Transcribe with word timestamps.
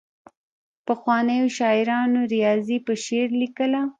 پخوانیو 0.85 1.47
شاعرانو 1.57 2.21
ریاضي 2.33 2.77
په 2.85 2.93
شعر 3.03 3.29
لیکله. 3.41 3.81